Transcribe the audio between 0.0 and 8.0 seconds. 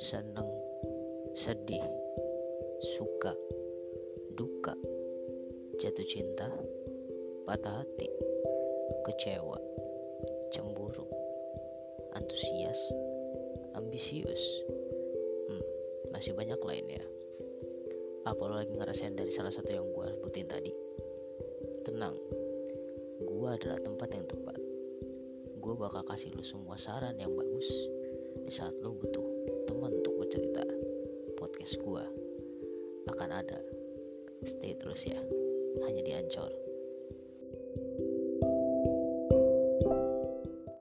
seneng, sedih, suka, duka, jatuh cinta, patah